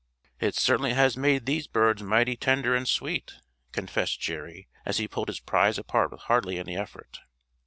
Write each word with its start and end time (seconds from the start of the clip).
"It 0.39 0.55
certainly 0.55 0.93
has 0.93 1.15
made 1.15 1.45
these 1.45 1.67
birds 1.67 2.01
mighty 2.01 2.35
tender 2.35 2.73
and 2.73 2.87
sweet," 2.89 3.33
confessed 3.71 4.19
Jerry, 4.19 4.67
as 4.83 4.97
he 4.97 5.07
pulled 5.07 5.27
his 5.27 5.39
prize 5.39 5.77
apart 5.77 6.09
with 6.09 6.21
hardly 6.21 6.57
any 6.57 6.75
effort. 6.75 7.19